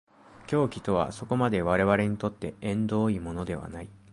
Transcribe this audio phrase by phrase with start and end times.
[0.47, 3.89] 狂気とはそこまで我々にとって縁遠いものではない。